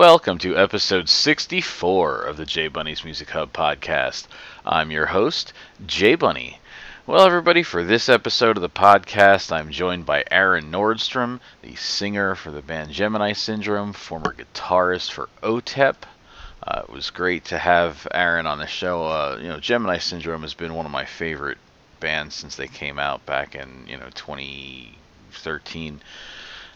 [0.00, 4.28] Welcome to episode 64 of the J Bunny's Music Hub podcast.
[4.64, 5.52] I'm your host,
[5.84, 6.58] J Bunny.
[7.06, 12.34] Well, everybody, for this episode of the podcast, I'm joined by Aaron Nordstrom, the singer
[12.34, 15.96] for the band Gemini Syndrome, former guitarist for OTEP.
[16.66, 19.04] Uh, it was great to have Aaron on the show.
[19.04, 21.58] Uh, you know, Gemini Syndrome has been one of my favorite
[22.00, 26.00] bands since they came out back in you know 2013,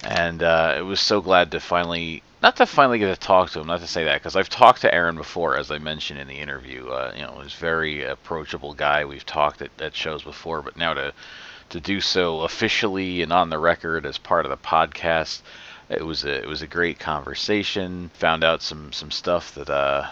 [0.02, 3.58] and uh, it was so glad to finally not to finally get to talk to
[3.58, 6.28] him, not to say that, because I've talked to Aaron before, as I mentioned in
[6.28, 6.88] the interview.
[6.88, 9.06] Uh, you know, he's a very approachable guy.
[9.06, 11.14] We've talked at, at shows before, but now to
[11.70, 15.40] to do so officially and on the record as part of the podcast,
[15.88, 18.10] it was a it was a great conversation.
[18.18, 20.10] Found out some some stuff that uh,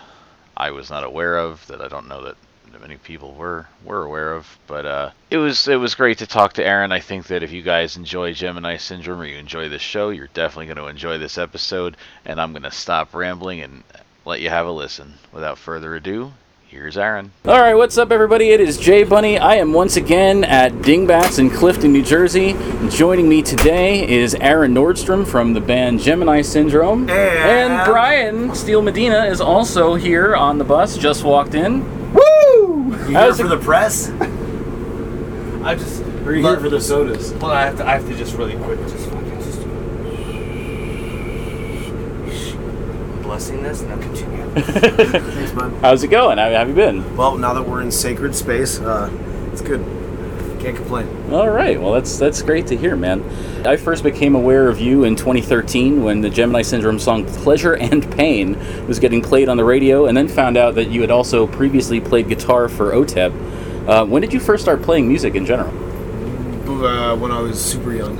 [0.56, 2.36] I was not aware of that I don't know that
[2.80, 4.58] many people were were aware of.
[4.66, 6.92] But uh, it was it was great to talk to Aaron.
[6.92, 10.28] I think that if you guys enjoy Gemini Syndrome or you enjoy this show, you're
[10.28, 11.96] definitely going to enjoy this episode.
[12.24, 13.82] And I'm going to stop rambling and
[14.24, 15.14] let you have a listen.
[15.32, 16.32] Without further ado,
[16.72, 17.32] Here's Aaron.
[17.44, 18.48] All right, what's up, everybody?
[18.48, 19.38] It is J Bunny.
[19.38, 22.56] I am once again at Dingbatz in Clifton, New Jersey.
[22.88, 27.10] Joining me today is Aaron Nordstrom from the band Gemini Syndrome.
[27.10, 32.01] And, and Brian Steele Medina is also here on the bus, just walked in.
[33.04, 33.10] Woo!
[33.12, 34.10] You here for it- the press?
[35.64, 36.02] I just.
[36.26, 37.32] Or you here for the sodas?
[37.34, 37.86] Well, I have to.
[37.86, 38.78] I have to just really quick.
[38.80, 39.60] Just fucking just.
[43.22, 44.44] Blessing this, and then continue.
[44.62, 45.72] Thanks, bud.
[45.80, 46.38] How's it going?
[46.38, 47.16] How have you been?
[47.16, 49.10] Well, now that we're in sacred space, uh,
[49.52, 49.80] it's good.
[50.62, 51.32] Can't complain.
[51.32, 53.20] All right, well, that's that's great to hear, man.
[53.66, 58.08] I first became aware of you in 2013 when the Gemini Syndrome song "Pleasure and
[58.12, 61.48] Pain" was getting played on the radio, and then found out that you had also
[61.48, 63.88] previously played guitar for OTEP.
[63.88, 65.70] Uh, when did you first start playing music in general?
[66.68, 68.16] Uh, when I was super young,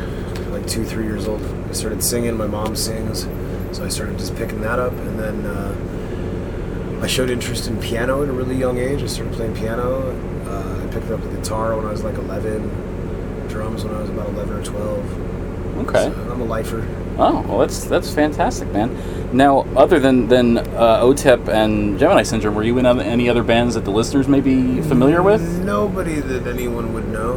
[0.51, 2.37] like two, three years old, I started singing.
[2.37, 3.29] My mom sings,
[3.71, 8.21] so I started just picking that up, and then uh, I showed interest in piano
[8.25, 9.01] at a really young age.
[9.01, 10.11] I started playing piano.
[10.45, 14.29] Uh, picked up the guitar when I was like 11, drums when I was about
[14.31, 15.79] 11 or 12.
[15.89, 16.13] Okay.
[16.13, 16.87] So I'm a lifer.
[17.19, 18.91] Oh, well, that's that's fantastic, man.
[19.37, 23.43] Now, other than than uh, OTEP and Gemini Syndrome, were you in other- any other
[23.43, 25.43] bands that the listeners may be familiar with?
[25.65, 27.33] Nobody that anyone would know.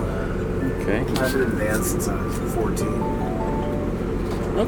[0.81, 0.99] Okay.
[0.99, 2.87] I've been in bands since I was 14.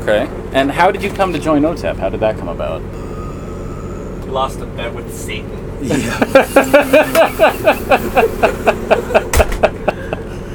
[0.01, 0.27] Okay.
[0.53, 1.97] And how did you come to join OTEP?
[1.97, 2.81] How did that come about?
[4.25, 5.66] You lost a bet with Satan.
[5.81, 6.17] Yeah.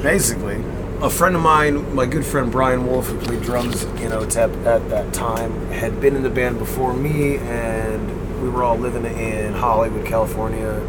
[0.03, 0.63] Basically,
[1.01, 4.89] a friend of mine, my good friend Brian Wolf, who played drums in OTEP at
[4.89, 9.53] that time, had been in the band before me, and we were all living in
[9.53, 10.79] Hollywood, California,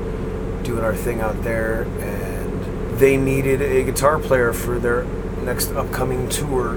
[0.65, 5.05] doing our thing out there, and they needed a guitar player for their
[5.45, 6.75] next upcoming tour,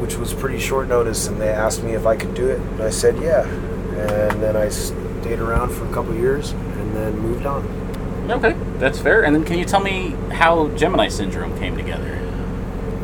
[0.00, 2.82] which was pretty short notice, and they asked me if I could do it, and
[2.82, 6.52] I said yeah, and then I stayed around for a couple years,
[7.00, 7.64] then moved on.
[8.30, 9.24] Okay, that's fair.
[9.24, 12.16] And then can you tell me how Gemini Syndrome came together?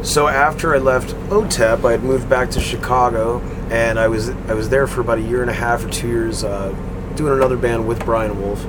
[0.02, 3.40] So after I left OTEP, I had moved back to Chicago,
[3.70, 6.06] and I was I was there for about a year and a half or two
[6.06, 6.68] years, uh,
[7.16, 8.60] doing another band with Brian Wolf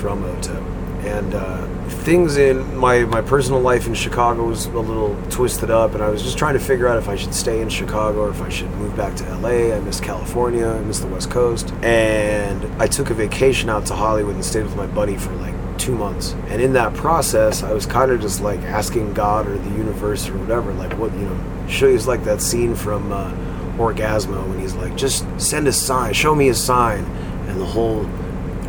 [0.00, 0.62] from OTEP.
[1.04, 5.94] And uh, things in my my personal life in Chicago was a little twisted up,
[5.94, 8.30] and I was just trying to figure out if I should stay in Chicago or
[8.30, 9.74] if I should move back to LA.
[9.74, 13.94] I miss California, I miss the West Coast, and I took a vacation out to
[13.94, 16.34] Hollywood and stayed with my buddy for like two months.
[16.48, 20.28] And in that process, I was kind of just like asking God or the universe
[20.28, 23.30] or whatever, like what you know, show you like that scene from uh,
[23.76, 27.04] Orgazmo when he's like, just send a sign, show me a sign,
[27.48, 28.04] and the whole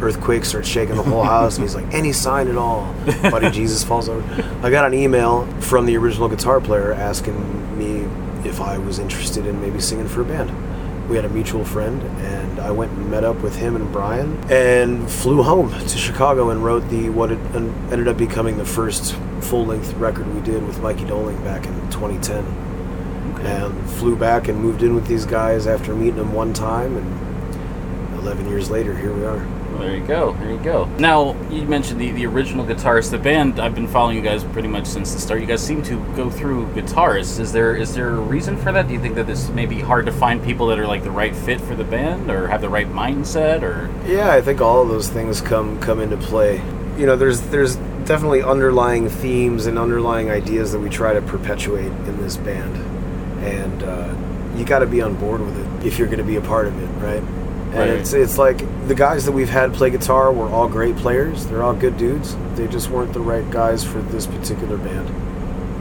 [0.01, 2.93] earthquake starts shaking the whole house, and he's like, any sign at all.
[3.23, 4.23] Buddy Jesus falls over.
[4.63, 8.07] I got an email from the original guitar player asking me
[8.47, 10.51] if I was interested in maybe singing for a band.
[11.09, 14.37] We had a mutual friend, and I went and met up with him and Brian,
[14.49, 19.15] and flew home to Chicago and wrote the what it ended up becoming the first
[19.41, 22.43] full-length record we did with Mikey Doling back in 2010.
[23.45, 28.17] And flew back and moved in with these guys after meeting them one time, and
[28.19, 29.45] 11 years later, here we are.
[29.79, 30.33] There you go.
[30.33, 30.85] There you go.
[30.97, 33.11] Now, you mentioned the, the original guitarist.
[33.11, 35.41] The band, I've been following you guys pretty much since the start.
[35.41, 37.39] You guys seem to go through guitarists.
[37.39, 38.87] Is there is there a reason for that?
[38.87, 41.11] Do you think that this may be hard to find people that are like the
[41.11, 44.81] right fit for the band or have the right mindset or Yeah, I think all
[44.81, 46.57] of those things come come into play.
[46.97, 47.75] You know, there's there's
[48.05, 52.75] definitely underlying themes and underlying ideas that we try to perpetuate in this band,
[53.43, 54.15] and uh,
[54.57, 56.67] you got to be on board with it if you're going to be a part
[56.67, 57.44] of it, right?
[57.75, 57.99] And Right.
[57.99, 61.45] it's it's like the guys that we've had play guitar were all great players.
[61.45, 62.35] They're all good dudes.
[62.55, 65.09] They just weren't the right guys for this particular band.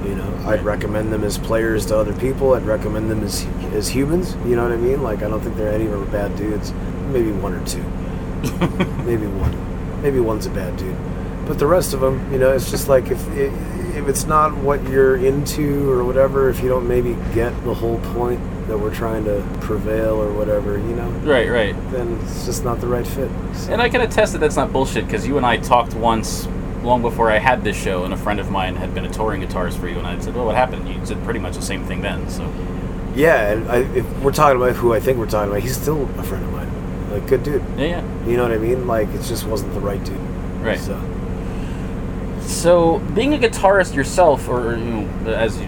[0.04, 2.54] You know, I'd recommend them as players to other people.
[2.54, 4.36] I'd recommend them as as humans.
[4.44, 5.02] You know what I mean?
[5.04, 6.72] Like I don't think they're any of them are bad dudes.
[7.12, 7.82] maybe one or two,
[9.04, 10.96] maybe one, maybe one's a bad dude,
[11.46, 14.82] but the rest of them, you know, it's just like if if it's not what
[14.88, 19.24] you're into or whatever, if you don't maybe get the whole point that we're trying
[19.24, 21.74] to prevail or whatever, you know, Right, right.
[21.92, 23.30] then it's just not the right fit.
[23.54, 26.48] So- And I can attest that that's not bullshit because you and I talked once
[26.82, 29.42] long before I had this show, and a friend of mine had been a touring
[29.42, 31.84] guitarist for you, and I said, "Well, what happened?" You said pretty much the same
[31.84, 32.28] thing then.
[32.28, 32.44] So
[33.14, 36.08] Yeah, and I, if we're talking about who I think we're talking about, he's still
[36.18, 36.70] a friend of mine.
[37.12, 37.62] Like, good dude.
[37.78, 38.86] yeah, yeah, You know what I mean?
[38.88, 40.18] Like, it just wasn't the right dude.
[40.62, 40.78] right.
[40.78, 40.98] So,
[42.40, 44.84] So, being a guitarist yourself, or you
[45.24, 45.58] know, as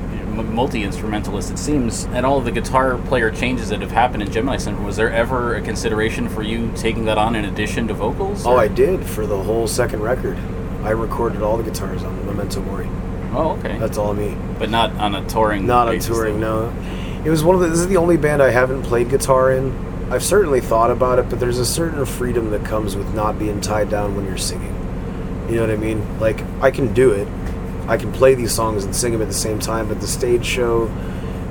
[0.43, 4.57] multi instrumentalist, it seems, and all the guitar player changes that have happened in Gemini
[4.57, 8.47] Syndrome, was there ever a consideration for you taking that on in addition to vocals?
[8.47, 10.39] oh, I did for the whole second record.
[10.83, 12.89] I recorded all the guitars on Memento Mori.
[13.33, 13.77] Oh, okay.
[13.79, 14.37] That's all me.
[14.59, 15.67] but not on a touring.
[15.67, 16.71] Not on touring, though.
[16.71, 17.23] no.
[17.25, 17.69] It was one of the.
[17.69, 19.73] This is the only band I haven't played guitar in.
[20.13, 23.61] I've certainly thought about it, but there's a certain freedom that comes with not being
[23.61, 24.73] tied down when you're singing.
[25.49, 26.21] You know what I mean?
[26.21, 27.27] Like I can do it.
[27.89, 30.45] I can play these songs and sing them at the same time, but the stage
[30.45, 30.89] show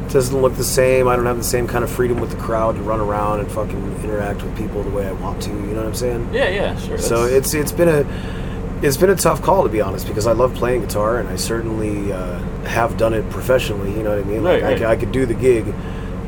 [0.10, 1.08] doesn't look the same.
[1.08, 3.52] I don't have the same kind of freedom with the crowd to run around and
[3.52, 5.50] fucking interact with people the way I want to.
[5.50, 6.34] You know what I'm saying?
[6.34, 6.98] Yeah, yeah, sure.
[6.98, 8.06] So it's it's been a
[8.86, 11.36] it's been a tough call to be honest because I love playing guitar and I
[11.36, 13.92] certainly uh, have done it professionally.
[13.92, 14.44] You know what I mean?
[14.44, 14.84] Like Right, right.
[14.84, 15.66] I, I could do the gig,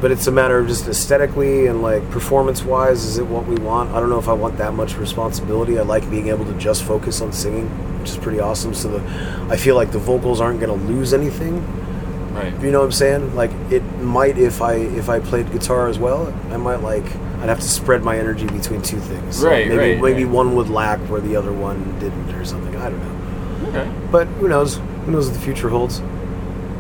[0.02, 3.04] but it's a matter of just aesthetically and like performance wise.
[3.04, 3.92] Is it what we want?
[3.92, 5.78] I don't know if I want that much responsibility.
[5.80, 7.68] I like being able to just focus on singing,
[8.00, 8.74] which is pretty awesome.
[8.74, 11.64] So the I feel like the vocals aren't going to lose anything.
[12.34, 12.54] right.
[12.62, 13.36] You know what I'm saying?
[13.36, 17.06] Like it might if I if I played guitar as well, I might like
[17.40, 19.38] I'd have to spread my energy between two things.
[19.38, 20.34] So Right, maybe right, maybe right.
[20.34, 22.76] one would lack where the other one didn't or something.
[22.76, 23.70] I don't know.
[23.70, 23.92] Okay.
[24.12, 24.78] But who knows?
[25.06, 26.02] Who knows what the future holds?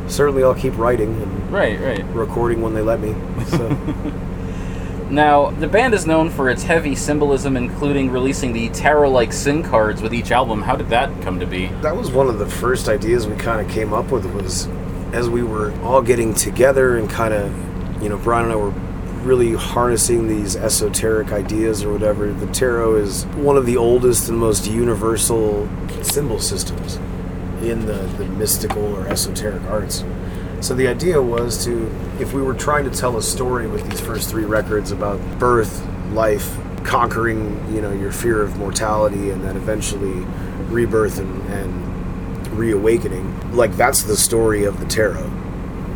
[0.07, 2.05] Certainly I'll keep writing and Right, right.
[2.13, 3.13] recording when they let me.
[3.47, 3.69] So
[5.09, 10.01] Now, the band is known for its heavy symbolism, including releasing the tarot-like sin cards
[10.01, 10.61] with each album.
[10.61, 11.67] How did that come to be?
[11.81, 14.67] that was one of the first ideas we kind of came up with was
[15.13, 18.71] as we were all getting together and kind of you know brian and i were
[19.23, 24.37] really harnessing these esoteric ideas or whatever the tarot is one of the oldest and
[24.37, 25.67] most universal
[26.01, 26.99] symbol systems
[27.61, 30.03] in the, the mystical or esoteric arts.
[30.59, 31.87] So the idea was to
[32.19, 35.85] if we were trying to tell a story with these first three records about birth
[36.11, 40.25] life conquering you know your fear of mortality and then eventually
[40.69, 45.31] rebirth and, and reawakening like that's the story of the tarot.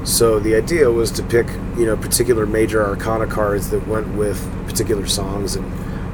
[0.03, 4.39] So the idea was to pick you know particular major arcana cards that went with
[4.67, 5.65] particular songs and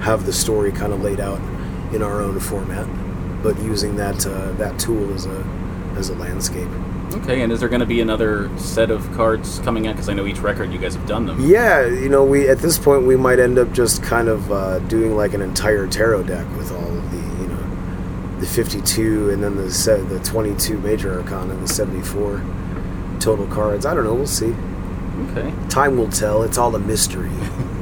[0.01, 1.41] have the story kind of laid out
[1.93, 2.87] in our own format
[3.47, 5.39] but using that uh, that tool as a
[5.95, 6.67] as a landscape
[7.13, 9.93] Okay, and is there going to be another set of cards coming out?
[9.95, 11.39] Because I know each record you guys have done them.
[11.49, 14.79] Yeah, you know, we at this point we might end up just kind of uh,
[14.79, 19.41] doing like an entire tarot deck with all of the, you know, the 52 and
[19.41, 22.43] then the se- the 22 major arcana and the 74
[23.21, 23.85] total cards.
[23.85, 24.13] I don't know.
[24.13, 24.53] We'll see.
[25.31, 25.53] Okay.
[25.69, 26.43] Time will tell.
[26.43, 27.31] It's all a mystery.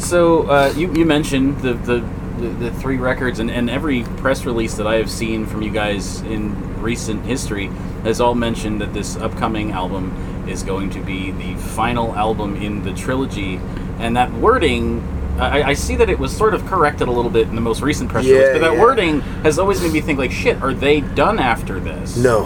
[0.00, 2.00] So uh, you, you mentioned the, the,
[2.40, 5.70] the, the three records, and, and every press release that I have seen from you
[5.70, 7.66] guys in recent history
[8.04, 12.82] has all mentioned that this upcoming album is going to be the final album in
[12.82, 13.60] the trilogy.
[13.98, 15.02] And that wording,
[15.38, 17.82] I, I see that it was sort of corrected a little bit in the most
[17.82, 18.80] recent press release, but that yeah.
[18.80, 22.16] wording has always made me think, like, shit, are they done after this?
[22.16, 22.44] No,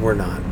[0.00, 0.42] we're not.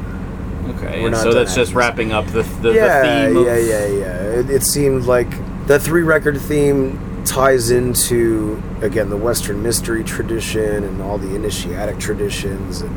[0.76, 1.75] Okay, we're not so that's just this.
[1.75, 3.47] wrapping up the, the, yeah, the theme of.
[3.47, 4.38] yeah, yeah, yeah.
[4.38, 5.28] It, it seemed like
[5.66, 6.99] the three record theme
[7.30, 12.92] ties into again the Western mystery tradition and all the initiatic traditions and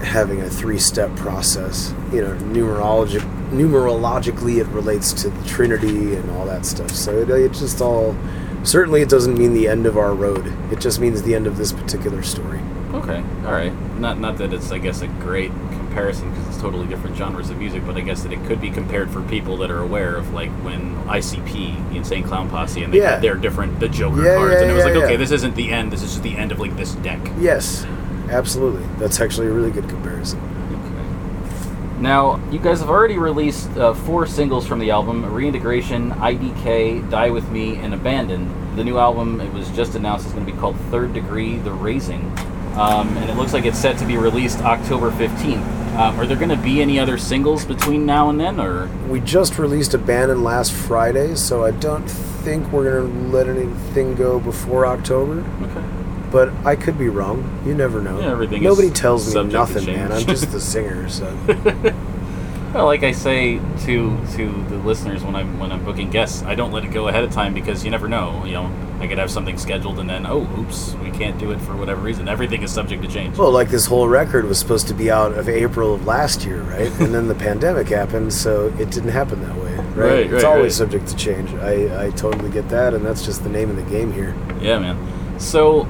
[0.00, 1.94] having a three step process.
[2.12, 6.90] You know, numerologic numerologically it relates to the Trinity and all that stuff.
[6.90, 8.14] So it, it just all
[8.62, 10.52] certainly it doesn't mean the end of our road.
[10.70, 12.60] It just means the end of this particular story.
[12.92, 13.72] Okay, all right.
[13.98, 15.50] Not not that it's I guess a great
[15.98, 18.70] comparison because it's totally different genres of music, but I guess that it could be
[18.70, 22.92] compared for people that are aware of like when ICP, the Insane Clown Posse, and
[22.92, 23.18] they Yeah.
[23.18, 25.70] their different the Joker Yeah, cards, yeah, and it was like, okay, this isn't the
[25.70, 25.92] end.
[25.92, 27.18] This is just the end of like this deck.
[27.40, 27.84] Yes,
[28.30, 28.82] absolutely.
[28.98, 30.38] That's actually a really good comparison.
[30.70, 32.00] Okay.
[32.02, 37.30] Now, you guys have already released uh, four singles from the album Reintegration, IDK, Die
[37.30, 38.48] With Me, and Abandon.
[38.76, 41.72] The new album, it was just announced, is going to be called Third Degree The
[41.72, 42.20] Raising.
[42.76, 45.66] Um, and it looks like it's set to be released October 15th.
[45.98, 49.18] Um, are there going to be any other singles between now and then, or We
[49.18, 54.86] just released Abandon last Friday, so I don't think we're gonna let anything go before
[54.86, 55.40] October.
[55.40, 55.84] okay?
[56.30, 57.60] But I could be wrong.
[57.66, 58.20] You never know.
[58.20, 60.12] Yeah, everything Nobody tells me nothing, man.
[60.12, 61.26] I'm just the singer, so
[62.74, 66.54] Well, like I say to to the listeners when I'm when I'm booking guests, I
[66.54, 68.44] don't let it go ahead of time because you never know.
[68.44, 71.60] You know, I could have something scheduled and then oh, oops, we can't do it
[71.60, 72.28] for whatever reason.
[72.28, 73.38] Everything is subject to change.
[73.38, 76.62] Well, like this whole record was supposed to be out of April of last year,
[76.62, 76.90] right?
[77.00, 79.96] and then the pandemic happened, so it didn't happen that way, right?
[79.96, 80.90] Right, it's right, always right.
[80.90, 81.52] subject to change.
[81.54, 84.34] I, I totally get that, and that's just the name of the game here.
[84.60, 85.40] Yeah, man.
[85.40, 85.86] So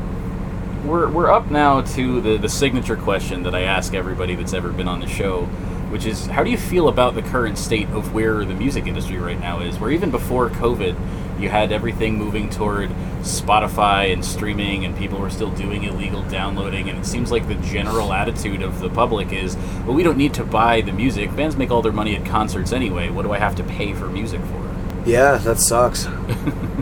[0.85, 4.71] we're we're up now to the the signature question that I ask everybody that's ever
[4.71, 5.49] been on the show,
[5.91, 9.19] which is how do you feel about the current state of where the music industry
[9.19, 9.79] right now is?
[9.79, 12.91] Where even before COVID, you had everything moving toward
[13.21, 17.55] Spotify and streaming, and people were still doing illegal downloading, and it seems like the
[17.57, 21.35] general attitude of the public is, well, we don't need to buy the music.
[21.37, 23.11] Bands make all their money at concerts anyway.
[23.11, 24.69] What do I have to pay for music for?
[25.07, 26.07] Yeah, that sucks.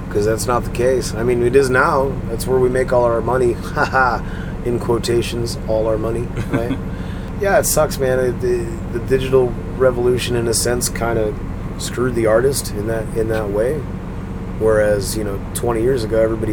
[0.07, 1.13] Because that's not the case.
[1.13, 2.09] I mean, it is now.
[2.29, 3.53] That's where we make all our money.
[3.53, 4.25] Haha,
[4.65, 6.79] in quotations, all our money, right?
[7.41, 8.19] yeah, it sucks, man.
[8.19, 11.39] It, the, the digital revolution, in a sense, kind of
[11.79, 13.79] screwed the artist in that in that way.
[14.59, 16.53] Whereas, you know, 20 years ago, everybody,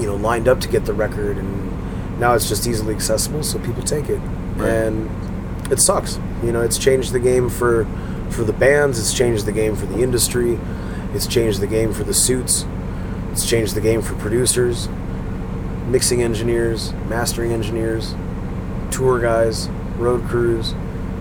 [0.00, 3.58] you know, lined up to get the record, and now it's just easily accessible, so
[3.58, 4.20] people take it.
[4.56, 4.70] Right.
[4.70, 6.18] And it sucks.
[6.44, 7.86] You know, it's changed the game for
[8.30, 8.98] for the bands.
[8.98, 10.58] It's changed the game for the industry.
[11.14, 12.64] It's changed the game for the suits.
[13.32, 14.88] It's changed the game for producers,
[15.86, 18.14] mixing engineers, mastering engineers,
[18.90, 20.74] tour guys, road crews.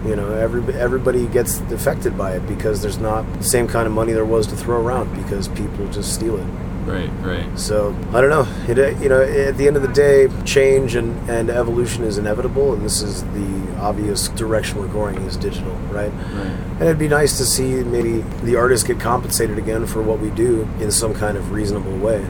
[0.05, 3.93] You know, every, everybody gets affected by it because there's not the same kind of
[3.93, 6.47] money there was to throw around because people just steal it.
[6.87, 7.59] Right, right.
[7.59, 8.47] So I don't know.
[8.71, 12.17] It, uh, you know, at the end of the day, change and, and evolution is
[12.17, 16.13] inevitable, and this is the obvious direction we're going is digital, right?
[16.13, 16.57] Right.
[16.79, 20.29] And it'd be nice to see maybe the artists get compensated again for what we
[20.29, 22.25] do in some kind of reasonable way.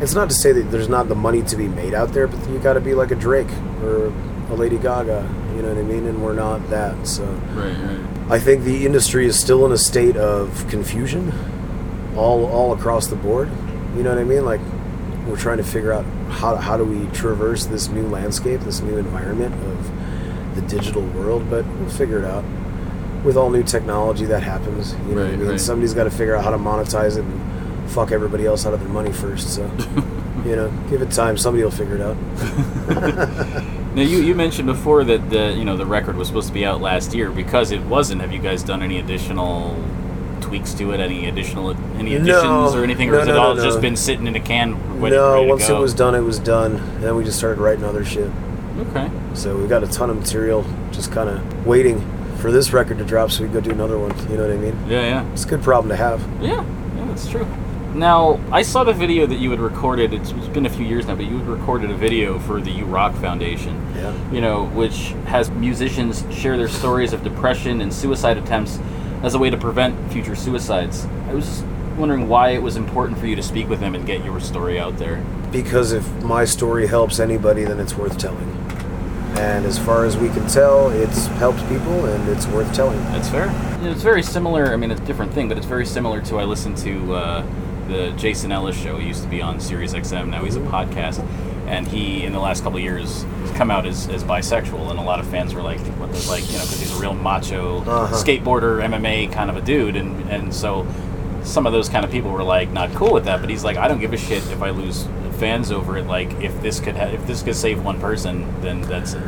[0.00, 2.50] It's not to say that there's not the money to be made out there, but
[2.50, 3.50] you got to be like a Drake
[3.82, 4.06] or
[4.50, 5.22] a Lady Gaga,
[5.56, 6.06] you know what I mean?
[6.06, 7.06] And we're not that.
[7.06, 8.30] So Right, right.
[8.32, 11.32] I think the industry is still in a state of confusion,
[12.16, 13.50] all all across the board.
[13.96, 14.44] You know what I mean?
[14.44, 14.60] Like
[15.26, 18.96] we're trying to figure out how how do we traverse this new landscape, this new
[18.96, 21.48] environment of the digital world.
[21.50, 22.44] But we'll figure it out.
[23.24, 24.94] With all new technology, that happens.
[25.08, 25.48] You know what I mean?
[25.48, 25.60] right.
[25.60, 28.80] Somebody's got to figure out how to monetize it and fuck everybody else out of
[28.80, 29.54] their money first.
[29.54, 29.62] So
[30.44, 31.36] you know, give it time.
[31.36, 32.16] Somebody will figure it out.
[33.94, 36.64] Now you, you mentioned before that the you know the record was supposed to be
[36.64, 38.20] out last year because it wasn't.
[38.22, 39.76] Have you guys done any additional
[40.40, 41.00] tweaks to it?
[41.00, 42.22] Any additional any No.
[42.22, 43.62] additions or anything, or No, has it no, no, all no.
[43.64, 44.74] just been sitting in a can?
[45.00, 45.76] Ready, no, ready to once go?
[45.76, 46.76] it was done, it was done.
[46.76, 48.30] And then we just started writing other shit.
[48.88, 49.10] okay.
[49.34, 52.00] So we got a ton of material, just kind of waiting
[52.38, 54.10] for this record to drop, so we can go do another one.
[54.30, 54.76] You know what I mean?
[54.88, 56.20] Yeah, yeah, It's a good problem to have.
[56.40, 56.64] yeah,
[56.96, 57.04] yeah.
[57.08, 57.46] That's true.
[57.94, 60.14] Now I saw the video that you had recorded.
[60.14, 62.70] It's, it's been a few years now, but you had recorded a video for the
[62.70, 63.74] U Rock Foundation.
[63.94, 64.30] Yeah.
[64.32, 68.78] you know, which has musicians share their stories of depression and suicide attempts
[69.22, 71.06] as a way to prevent future suicides.
[71.28, 71.64] I was just
[71.96, 74.80] wondering why it was important for you to speak with them and get your story
[74.80, 75.24] out there.
[75.52, 78.50] Because if my story helps anybody, then it's worth telling.
[79.36, 82.98] And as far as we can tell, it's helped people, and it's worth telling.
[83.04, 83.50] That's fair.
[83.82, 84.72] It's very similar.
[84.72, 87.46] I mean, it's a different thing, but it's very similar to I listened to uh,
[87.88, 88.98] the Jason Ellis show.
[88.98, 90.28] He used to be on Sirius XM.
[90.28, 91.18] Now he's a podcast,
[91.66, 94.98] and he in the last couple of years has come out as, as bisexual, and
[94.98, 97.14] a lot of fans were like, "What the like?" You know, because he's a real
[97.14, 98.14] macho Uh-huh.
[98.14, 100.86] skateboarder, MMA kind of a dude, and and so
[101.42, 103.40] some of those kind of people were like not cool with that.
[103.40, 105.08] But he's like, I don't give a shit if I lose
[105.38, 106.06] fans over it.
[106.06, 109.22] Like if this could ha- if this could save one person, then that's it.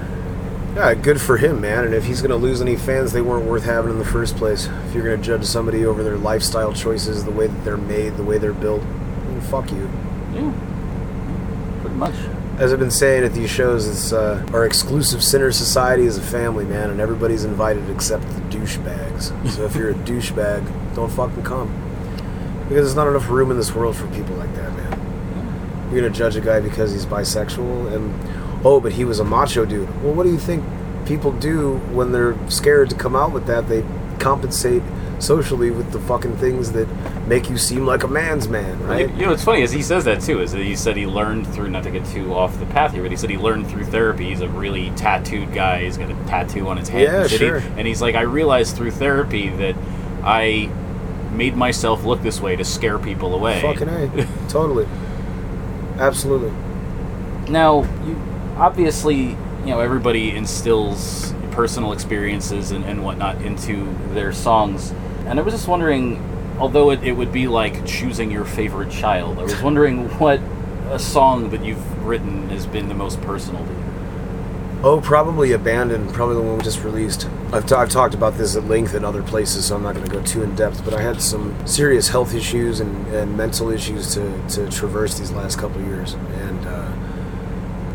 [0.75, 1.85] Yeah, good for him, man.
[1.85, 4.37] And if he's going to lose any fans, they weren't worth having in the first
[4.37, 4.67] place.
[4.89, 8.17] If you're going to judge somebody over their lifestyle choices, the way that they're made,
[8.17, 9.89] the way they're built, then fuck you.
[10.33, 10.53] Yeah,
[11.81, 12.15] pretty much.
[12.59, 16.23] As I've been saying at these shows, it's uh, our exclusive sinner society is a
[16.23, 19.51] family, man, and everybody's invited except the douchebags.
[19.51, 21.69] so if you're a douchebag, don't fucking come.
[22.69, 25.91] Because there's not enough room in this world for people like that, man.
[25.93, 28.13] You're gonna judge a guy because he's bisexual, and
[28.65, 29.89] oh, but he was a macho dude.
[30.03, 30.65] Well, what do you think
[31.07, 33.69] people do when they're scared to come out with that?
[33.69, 33.85] They
[34.19, 34.83] compensate
[35.19, 36.87] socially with the fucking things that
[37.27, 39.09] make you seem like a man's man, right?
[39.15, 40.41] You know, it's funny as he says that too.
[40.41, 43.03] Is that he said he learned through not to get too off the path here,
[43.03, 44.29] but he said he learned through therapy.
[44.31, 45.85] He's a really tattooed guy.
[45.85, 47.05] He's got a tattoo on his hand.
[47.05, 47.57] Yeah, He said he- sure.
[47.79, 49.77] and he's like, I realized through therapy that
[50.23, 50.69] I
[51.33, 53.61] made myself look this way to scare people away.
[53.63, 54.87] Fucking a, totally,
[55.99, 56.51] absolutely.
[57.51, 58.15] Now, you
[58.57, 64.93] obviously, you know, everybody instills personal experiences and, and whatnot into their songs.
[65.27, 66.23] And I was just wondering,
[66.59, 70.41] although it, it would be like choosing your favorite child, I was wondering what
[70.91, 73.85] a song that you've written has been the most personal to you.
[74.83, 77.27] Oh, probably Abandoned, probably the one we just released.
[77.55, 80.07] I've, ta- I've talked about this at length in other places, so I'm not going
[80.07, 83.71] to go too in depth, but I had some serious health issues and, and mental
[83.71, 86.13] issues to, to traverse these last couple years.
[86.13, 86.93] And uh,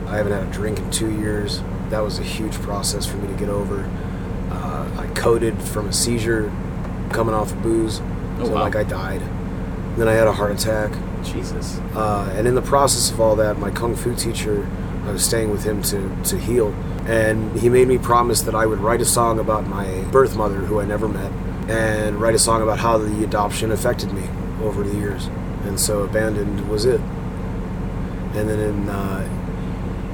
[0.10, 1.62] I haven't had a drink in two years.
[1.90, 3.84] That was a huge process for me to get over.
[4.52, 6.52] Uh, I coded from a seizure
[7.12, 8.02] coming off of booze,
[8.40, 8.62] Oh, so wow.
[8.62, 9.22] like I died.
[9.98, 10.92] Then I had a heart attack.
[11.24, 11.78] Jesus.
[11.94, 14.66] Uh, and in the process of all that, my kung fu teacher,
[15.06, 16.70] I was staying with him to, to heal,
[17.06, 20.56] and he made me promise that I would write a song about my birth mother,
[20.60, 21.32] who I never met,
[21.70, 24.24] and write a song about how the adoption affected me
[24.64, 25.26] over the years.
[25.66, 27.02] And so, Abandoned was it.
[28.36, 29.28] And then in, uh,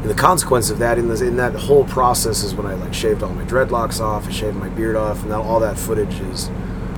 [0.05, 2.93] in the consequence of that, in, the, in that whole process, is when I like
[2.93, 6.19] shaved all my dreadlocks off, I shaved my beard off, and that, all that footage
[6.19, 6.47] is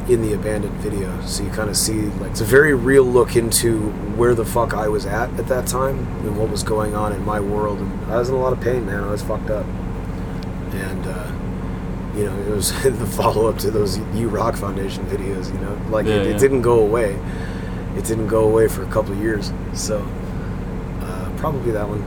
[0.09, 1.21] in the abandoned video.
[1.25, 4.73] So you kind of see like it's a very real look into where the fuck
[4.73, 7.79] i was at at that time and what was going on in my world.
[7.79, 9.05] And i was in a lot of pain man.
[9.05, 9.65] I was fucked up.
[9.65, 11.31] And uh,
[12.13, 15.79] you know it was the follow-up to those u rock foundation videos you know?
[15.89, 16.35] Like Yeah, it, yeah.
[16.35, 17.17] it didn't go away.
[17.95, 19.53] It didn't go away for a couple of years.
[19.73, 20.05] So
[20.99, 22.03] uh, probably that one.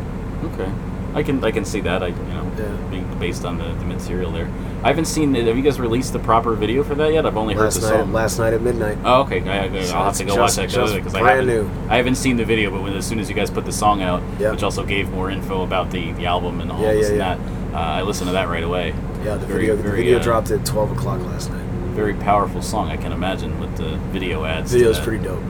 [0.53, 0.90] Okay.
[1.15, 2.03] I can I can see that.
[2.03, 2.91] I you know Yeah.
[2.91, 4.49] being based on the, the material there.
[4.83, 5.35] I haven't seen.
[5.37, 5.47] it.
[5.47, 7.27] Have you guys released the proper video for that yet?
[7.27, 8.13] I've only last heard the night song.
[8.13, 9.41] last night at midnight Oh, okay.
[9.49, 11.47] I, will So have to go just- watch that because I haven't.
[11.47, 11.69] new.
[11.89, 14.01] I haven't seen the video, but when, as soon as you guys put the song
[14.03, 14.53] out, Yeah.
[14.53, 17.45] which also gave more info about the, the album and all Yeah, this yeah, and
[17.73, 18.95] that, uh, I listened to that right away.
[19.25, 21.61] yeah the Very- video the very, video uh, dropped at 12 o'clock last night
[21.95, 22.89] Very powerful song.
[22.89, 24.73] I can imagine with the video ads.
[24.73, 25.43] video's pretty dope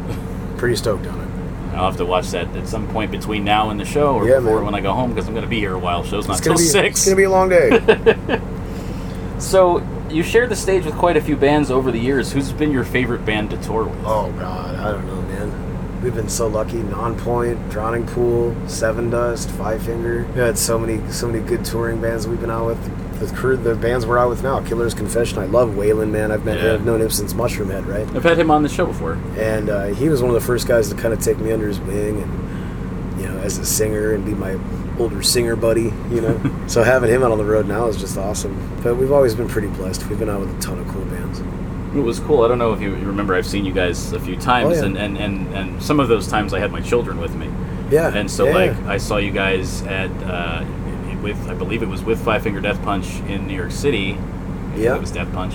[0.56, 1.28] pretty stoked on it
[1.80, 4.38] I'll have to watch that at some point between now and the show, or Yeah,
[4.40, 4.66] before man.
[4.66, 6.04] when I go home, because I'm going to be here a while.
[6.04, 7.00] Show's not gonna till be six.
[7.00, 8.40] it's gonna be a long day
[9.38, 12.32] So you shared the stage with quite a few bands over the years.
[12.32, 13.98] Who's been your favorite band to tour with?
[14.04, 16.02] Oh God, I don't know, man.
[16.02, 16.78] We've been so lucky.
[16.78, 20.26] Nonpoint, Drowning Pool, Sevendust, Five Finger.
[20.34, 22.99] We had so many, so many good touring bands we've been out with.
[23.20, 25.38] The crew, the bands we're out with now, Killer's Confession.
[25.38, 26.32] I love Waylon, man.
[26.32, 26.72] I've been, Yeah.
[26.74, 28.06] I've known him since Mushroomhead, right?
[28.16, 29.18] I've had him on the show before.
[29.36, 31.68] And uh, he was one of the first guys to kind of take me under
[31.68, 34.58] his wing, and you know, as a singer, and be my
[34.98, 35.92] older singer buddy.
[36.10, 38.56] You know, so having him out on the road now is just awesome.
[38.82, 40.08] But we've always been pretty blessed.
[40.08, 41.40] We've been out with a ton of cool bands.
[41.94, 42.42] It was cool.
[42.42, 43.34] I don't know if you remember.
[43.34, 44.84] I've seen you guys a few times, Oh, yeah.
[44.86, 47.50] and, and, and, and some of those times I had my children with me,
[47.90, 48.14] Yeah.
[48.16, 48.54] and so yeah.
[48.54, 50.64] like I saw you guys at uh,
[51.22, 54.18] with I believe it was with Five Finger Death Punch in New York City.
[54.76, 54.94] Yeah.
[54.94, 55.54] it was Death Punch,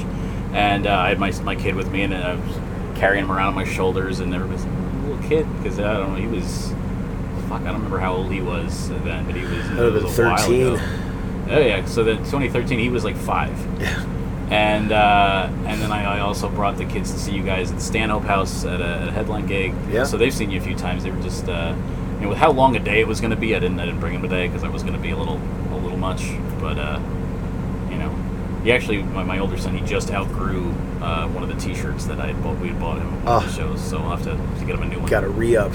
[0.53, 2.57] and uh, I had my my kid with me, and I was
[2.97, 6.19] carrying him around on my shoulders, and everybody's like, little kid, because I don't know,
[6.19, 6.73] he was
[7.47, 10.23] fuck, I don't remember how old he was then, but he was, it was a
[10.23, 10.61] while 13.
[10.61, 10.79] ago.
[11.47, 13.55] Oh yeah, so then 2013 he was like five.
[13.79, 14.03] Yeah.
[14.49, 17.77] And uh, and then I, I also brought the kids to see you guys at
[17.77, 19.73] the Stanhope House at a, at a headline gig.
[19.89, 20.03] Yeah.
[20.03, 21.03] So they've seen you a few times.
[21.03, 21.75] They were just, uh,
[22.17, 23.85] you know, with how long a day it was going to be, I didn't I
[23.85, 25.39] didn't bring them today because I was going to be a little
[26.05, 26.21] much.
[26.59, 26.99] But uh,
[27.89, 28.09] you know,
[28.63, 32.19] he actually my, my older son he just outgrew uh, one of the T-shirts that
[32.19, 33.55] I had bought we had bought him at one of the Ah.
[33.69, 33.81] shows.
[33.81, 35.09] So I'll have to, to get him a new one.
[35.09, 35.73] Got to re-up.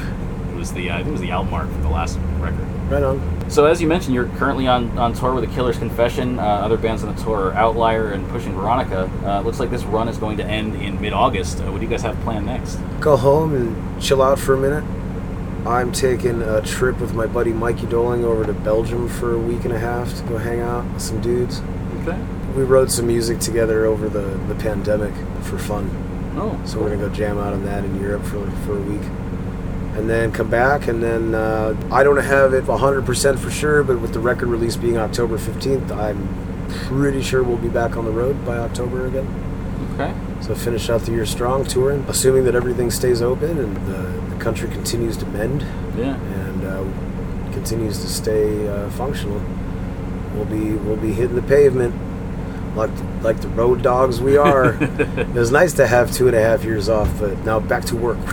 [0.51, 2.67] It was the uh, I think it was the album art for the last record.
[2.91, 3.21] Right on.
[3.49, 6.39] So as you mentioned, you're currently on, on tour with The Killer's Confession.
[6.41, 9.09] Uh, other bands on the tour are Outlier and Pushing Veronica.
[9.25, 11.61] Uh, looks like this run is going to end in mid-August.
[11.61, 12.79] Uh, what do you guys have planned next?
[13.01, 14.85] Go home and chill out for a minute.
[15.67, 19.65] I'm taking a trip with my buddy Mikey Doling over to Belgium for a week
[19.65, 21.61] and a half to go hang out with some dudes.
[22.03, 22.19] Okay.
[22.57, 25.91] We wrote some music together over the, the pandemic for fun.
[26.37, 29.03] Oh, So we're gonna go jam out on that in Europe for for a week,
[29.97, 30.89] and then come back.
[30.89, 34.77] And then uh, I don't have it 100% for sure, but with the record release
[34.77, 36.29] being October 15th, I'm
[36.87, 39.27] pretty sure we'll be back on the road by October again.
[39.95, 40.15] okay.
[40.41, 44.43] So finish out the year strong touring, assuming that everything stays open and the, the
[44.43, 45.63] country continues to mend
[45.97, 46.15] Yeah.
[46.17, 49.41] and uh, continues to stay uh, functional.
[50.35, 51.95] We'll be we'll be hitting the pavement
[52.77, 52.91] like
[53.23, 54.75] like the road dogs we are.
[54.81, 57.97] it was nice to have two and a half years off, but now back to
[57.97, 58.19] work.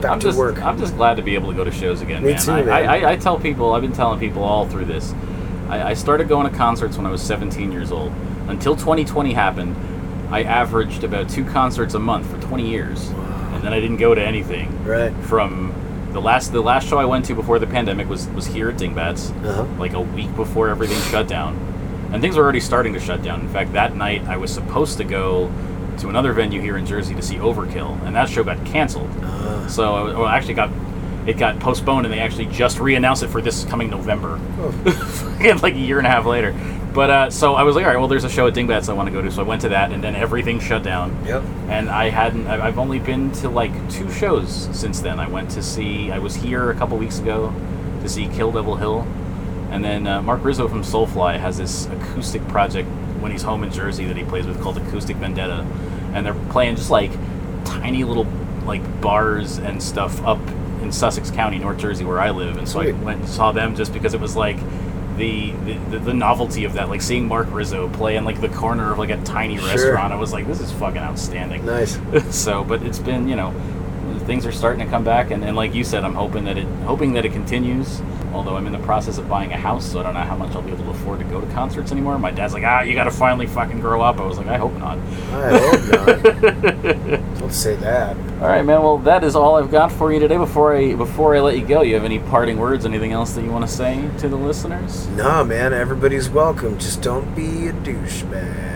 [0.00, 0.60] back I'm to just, work.
[0.62, 2.40] I'm just glad to be able to go to shows again, Me man.
[2.42, 2.68] too, I, man.
[2.72, 5.14] I, I, I tell people, I've been telling people all through this.
[5.68, 8.12] I, I started going to concerts when I was 17 years old.
[8.48, 9.74] Until 2020 happened,
[10.30, 14.14] I averaged about two concerts a month for 20 years, and then I didn't go
[14.14, 14.84] to anything.
[14.84, 15.12] right.
[15.24, 15.72] from
[16.12, 18.76] the last the last show I went to before the pandemic was was here at
[18.76, 19.64] Dingbatz, Uh-huh.
[19.78, 21.56] like a week before everything shut down,
[22.12, 23.40] and things were already starting to shut down.
[23.40, 25.50] In fact, that night I was supposed to go
[25.98, 29.10] to another venue here in Jersey to see Overkill, and that show got canceled.
[29.22, 30.70] Uh, So I well, actually got
[31.26, 35.74] it got postponed, and they actually just re-announced it for this coming November, oh, like
[35.74, 36.54] a year and a half later.
[36.96, 38.94] But uh, so I was like, all right, well, there's a show at Dingbatz I
[38.94, 41.42] want to go to, so I went to that, and then everything shut down yep.
[41.68, 42.46] and I hadn't.
[42.46, 45.20] I- I've only been to like two shows since then.
[45.20, 46.10] I went to see.
[46.10, 47.52] I was here a couple weeks ago
[48.00, 49.06] to see Kill Devil Hill,
[49.70, 52.88] And then uh, Mark Rizzo from Soulfly has this acoustic project
[53.20, 55.66] when he's home in Jersey that he plays with called Acoustic Vendetta,
[56.14, 57.10] and they're playing just like
[57.66, 58.26] tiny little
[58.64, 60.40] like bars and stuff up
[60.80, 62.56] in Sussex County, North Jersey, where I live.
[62.56, 62.96] And so I Sweet.
[63.04, 64.56] went and saw them just because it was like.
[65.16, 65.52] The,
[65.90, 68.98] the, the novelty of that, like seeing Mark Rizzo play in like the corner of
[68.98, 69.66] like a tiny Sure.
[69.66, 71.64] restaurant, I was like, this is fucking outstanding.
[71.64, 71.98] Nice.
[72.30, 73.52] so but it's been you know
[74.26, 76.66] things are starting to come back and, and like you said i'm hoping that it
[76.84, 78.00] hoping that it continues
[78.32, 80.54] although i'm in the process of buying a house so i don't know how much
[80.54, 82.94] i'll be able to afford to go to concerts anymore my dad's like ah you
[82.94, 84.98] gotta finally fucking grow up i was like i hope not
[85.32, 87.38] I hope not.
[87.40, 88.16] Don't say that.
[88.40, 91.34] all right man well that is all i've got for you today before i before
[91.36, 93.72] i let you go you have any parting words anything else that you want to
[93.72, 96.78] say to the listeners Nah, man, everybody's welcome.
[96.78, 98.75] Just don't be a douchebag.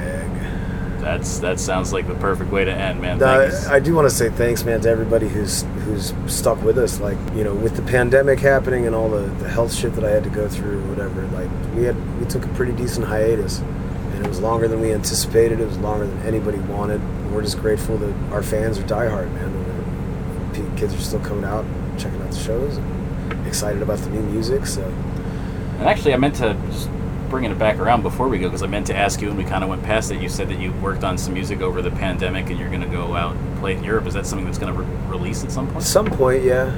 [1.10, 3.70] That's that sounds like the perfect way to end man No, Thank you.
[3.70, 7.00] I, I do want to say thanks, man, to everybody who's who's stuck with us.
[7.00, 10.10] Like, you know, with the pandemic happening and all the, the health shit that I
[10.10, 11.22] had to go through, whatever.
[11.28, 14.92] Like, we had we took a pretty decent hiatus, and it was longer than we
[14.92, 15.60] anticipated.
[15.60, 17.00] It was longer than anybody wanted.
[17.32, 20.76] We're just grateful that our fans are diehard, man.
[20.76, 21.64] Kids are still coming out,
[21.98, 24.66] checking out the shows, and excited about the new music.
[24.66, 26.88] So, And actually, I meant to just
[27.30, 29.44] bringing it back around before we go because I meant to ask you, and we
[29.44, 30.20] kind of went past it.
[30.20, 32.88] You said that you worked on some music over the pandemic, and you're going to
[32.88, 34.06] go out and play in Europe.
[34.06, 35.84] Is that something that's going to re- release at some at point?
[35.84, 36.76] some point, yeah.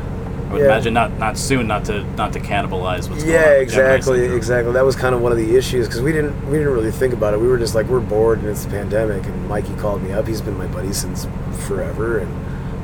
[0.49, 0.67] I would yeah.
[0.67, 3.43] imagine not not soon, not to not to cannibalize what's going on.
[3.43, 4.75] Yeah, exactly, exactly.
[4.75, 7.15] That was kind of one of the issues because we didn't we didn't really think
[7.15, 7.41] about it.
[7.41, 9.25] We were just like we're bored and it's the pandemic.
[9.25, 10.29] And Mikey called me up.
[10.29, 11.27] He's been my buddy since
[11.67, 12.31] forever, and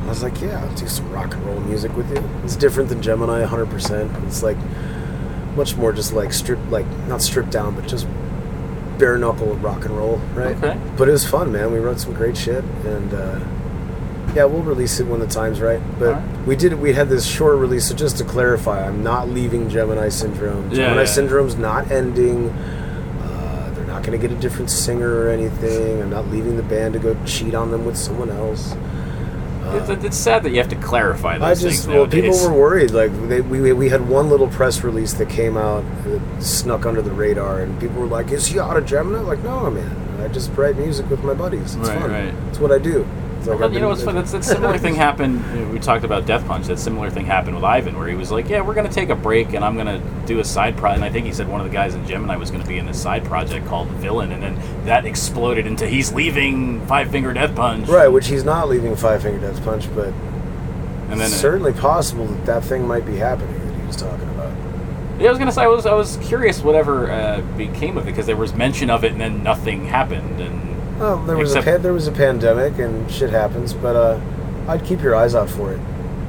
[0.04, 2.26] I was like, yeah, I'll do some rock and roll music with you.
[2.42, 3.66] It's different than Gemini, 100.
[3.66, 4.56] percent It's like
[5.58, 8.06] much more just like strip, like not stripped down, but just
[8.96, 10.56] bare knuckle rock and roll, right?
[10.56, 10.80] Okay.
[10.96, 11.72] But it was fun, man.
[11.72, 13.40] We wrote some great shit, and uh,
[14.34, 15.80] yeah, we'll release it when the time's right.
[15.98, 16.46] But Alright.
[16.46, 16.74] we did.
[16.74, 17.88] We had this short release.
[17.88, 20.70] So just to clarify, I'm not leaving Gemini Syndrome.
[20.70, 21.06] Yeah, Gemini yeah.
[21.06, 22.50] Syndrome's not ending.
[22.50, 26.00] Uh, they're not going to get a different singer or anything.
[26.00, 28.74] I'm not leaving the band to go cheat on them with someone else.
[29.76, 32.38] It's, Uh, it's sad that you have to clarify I those just things well, people
[32.40, 32.90] were worried.
[32.90, 37.02] Like they, we we had one little press release that came out that snuck under
[37.02, 40.04] the radar, and people were like, "Is he out of Gemini?" Like, no, man.
[40.20, 41.76] I just write music with my buddies.
[41.76, 42.10] It's Right, fun.
[42.10, 42.34] right.
[42.48, 43.06] It's what I do.
[43.52, 44.18] It's But you know what's funny?
[44.20, 45.44] That's, that similar thing happened.
[45.54, 46.66] you know, We talked about Death Punch.
[46.66, 49.08] That similar thing happened with Ivan, where he was like, "Yeah, we're going to take
[49.08, 51.48] a break, and I'm going to do a side project." And I think he said
[51.48, 53.88] one of the guys in Gemini was going to be in this side project called
[53.88, 57.88] Villain, and then that exploded into he's leaving Five Finger Death Punch.
[57.88, 60.12] Right, which he's not leaving Five Finger Death Punch, but
[61.10, 64.28] And then it's certainly possible that that thing might be happening that he was talking
[64.30, 64.52] about.
[65.18, 68.06] yeah, I was going to say I was I was curious whatever uh, became of
[68.06, 70.40] it because there was mention of it, and then nothing happened.
[70.40, 70.67] And
[70.98, 74.18] Well, there was Except- a pan- there was a pandemic and shit happens, but uh,
[74.66, 75.80] I'd keep your eyes out for it.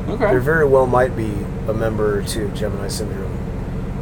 [0.08, 1.32] okay, There very well might be
[1.68, 3.36] a member or two of Gemini Syndrome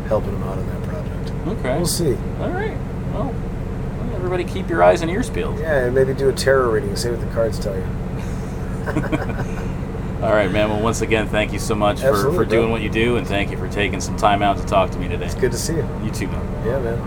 [0.08, 1.32] helping him out on that project.
[1.60, 2.16] okay, We'll see.
[2.40, 2.78] all right.
[3.14, 5.60] Well, well, everybody keep your eyes and ears peeled.
[5.60, 7.84] Yeah, and maybe do a tarot reading see what the cards tell you.
[10.24, 10.70] All right, man.
[10.70, 13.28] Well, once again, thank you so much for, Absolutely, for doing what you do, and
[13.28, 15.26] thank you for taking some time out to talk to me today.
[15.26, 15.88] It's good to see you.
[16.04, 16.66] You too, man.
[16.66, 17.07] Yeah, man.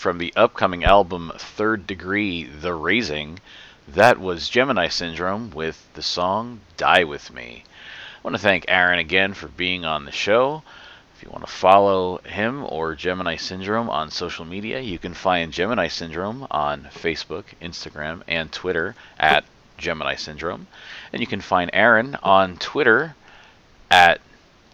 [0.00, 3.38] From the upcoming album Third Degree The Raising,
[3.86, 7.64] that was Gemini Syndrome with the song Die With Me.
[7.66, 10.62] I want to thank Aaron again for being on the show.
[11.14, 15.52] If you want to follow him or Gemini Syndrome on social media, you can find
[15.52, 19.44] Gemini Syndrome on Facebook, Instagram, and Twitter at
[19.76, 20.66] Gemini Syndrome.
[21.12, 23.16] And you can find Aaron on Twitter
[23.90, 24.22] at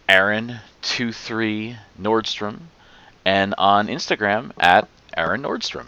[0.08, 2.58] Aaron23 Nordstrom
[3.24, 5.86] and on Instagram at Aaron Nordstrom.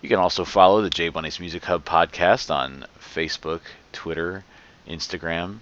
[0.00, 3.60] You can also follow the J Bunny's Music Hub podcast on Facebook,
[3.92, 4.44] Twitter,
[4.88, 5.58] Instagram.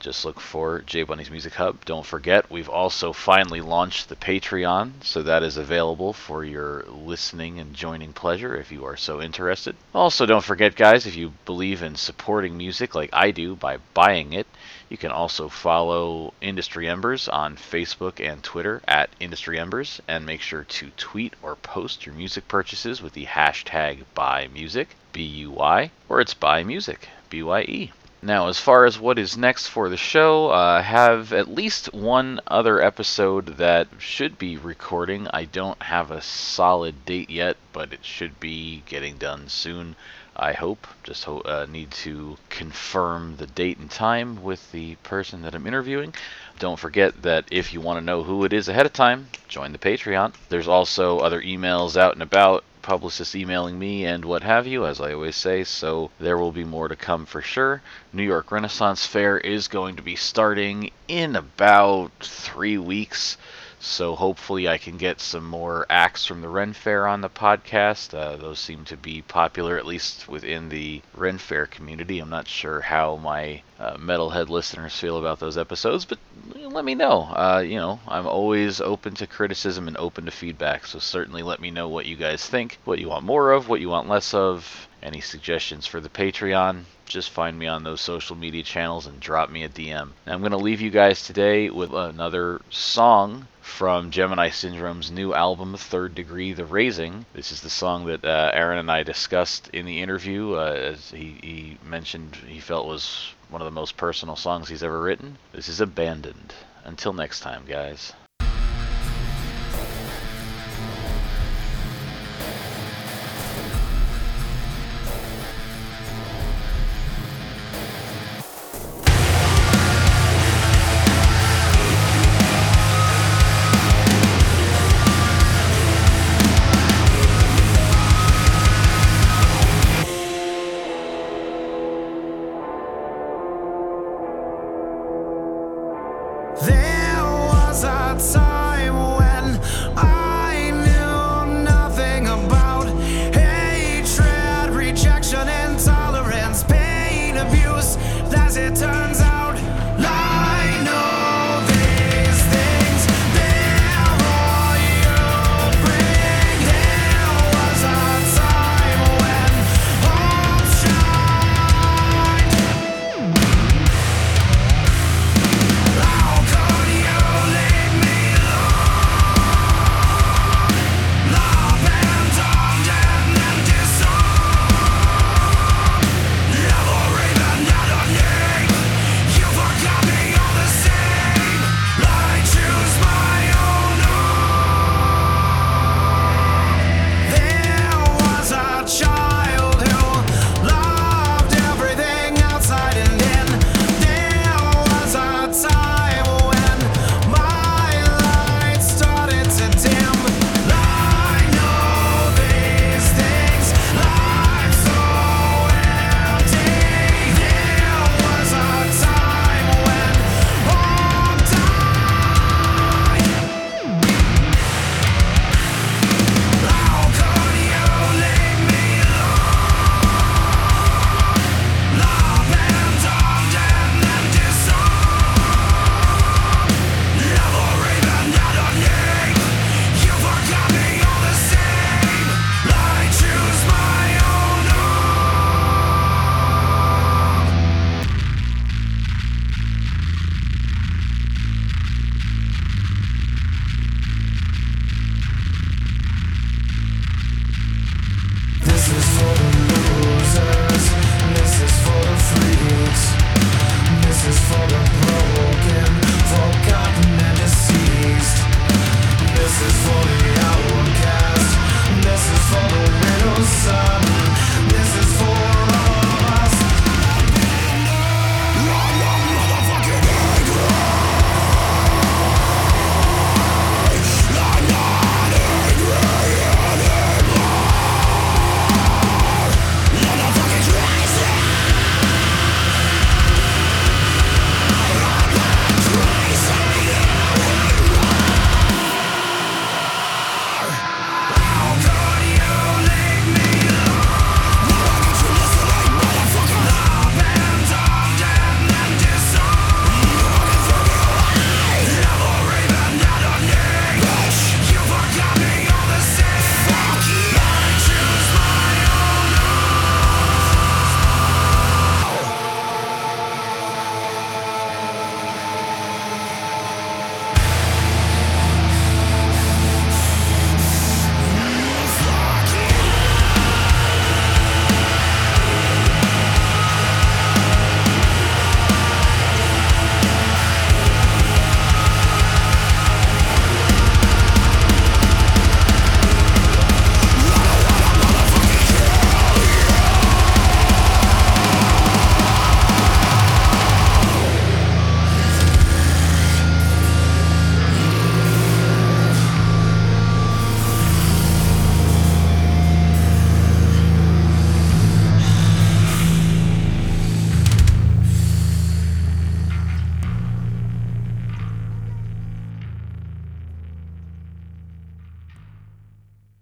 [0.00, 1.84] Just look for J Bunny's Music Hub.
[1.84, 7.60] Don't forget, we've also finally launched the Patreon, so that is available for your listening
[7.60, 9.76] and joining pleasure if you are so interested.
[9.94, 14.32] Also, don't forget, guys, if you believe in supporting music like I do by buying
[14.32, 14.48] it,
[14.92, 20.42] you can also follow Industry Embers on Facebook and Twitter at Industry Embers, and make
[20.42, 25.90] sure to tweet or post your music purchases with the hashtag BuyMusic, B U Y,
[26.10, 27.92] or it's Buy Music, B Y E.
[28.20, 31.94] Now, as far as what is next for the show, uh, I have at least
[31.94, 35.26] one other episode that should be recording.
[35.32, 39.96] I don't have a solid date yet, but it should be getting done soon.
[40.36, 40.86] I hope.
[41.02, 45.66] Just ho- uh, need to confirm the date and time with the person that I'm
[45.66, 46.14] interviewing.
[46.58, 49.72] Don't forget that if you want to know who it is ahead of time, join
[49.72, 50.32] the Patreon.
[50.48, 55.00] There's also other emails out and about, publicists emailing me and what have you, as
[55.00, 57.80] I always say, so there will be more to come for sure.
[58.12, 63.36] New York Renaissance Fair is going to be starting in about three weeks.
[63.84, 68.14] So hopefully I can get some more acts from the Ren Fair on the podcast.
[68.14, 72.20] Uh, those seem to be popular, at least within the Ren Fair community.
[72.20, 76.20] I'm not sure how my uh, metalhead listeners feel about those episodes, but
[76.54, 77.22] let me know.
[77.22, 80.86] Uh, you know, I'm always open to criticism and open to feedback.
[80.86, 83.80] So certainly let me know what you guys think, what you want more of, what
[83.80, 88.34] you want less of, any suggestions for the Patreon just find me on those social
[88.34, 90.10] media channels and drop me a DM.
[90.26, 95.34] Now, I'm going to leave you guys today with another song from Gemini Syndrome's new
[95.34, 97.26] album, Third Degree The Raising.
[97.34, 100.54] This is the song that uh, Aaron and I discussed in the interview.
[100.54, 104.82] Uh, as he, he mentioned, he felt was one of the most personal songs he's
[104.82, 105.36] ever written.
[105.52, 106.54] This is Abandoned.
[106.84, 108.12] Until next time, guys.